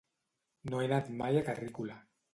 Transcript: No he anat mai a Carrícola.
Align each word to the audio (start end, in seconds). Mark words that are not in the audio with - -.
No 0.73 0.79
he 0.79 0.87
anat 0.89 1.11
mai 1.21 1.39
a 1.43 1.47
Carrícola. 1.51 2.03